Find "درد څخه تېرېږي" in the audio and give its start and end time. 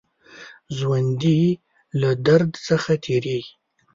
2.27-3.53